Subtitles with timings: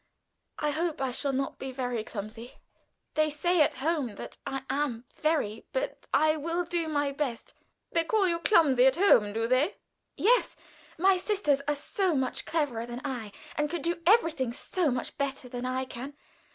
[0.57, 2.55] I hope I shall not be very clumsy.
[3.13, 7.53] They say at home that I am, very, but I will do my best."
[7.91, 9.75] "They call you clumsy at home, do they?"
[10.17, 10.55] "Yes.
[10.97, 15.47] My sisters are so much cleverer than I, and can do everything so much better
[15.47, 16.15] than I can.